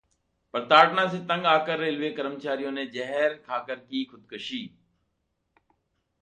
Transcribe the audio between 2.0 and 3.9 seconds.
कर्मचारी ने जहर खाकर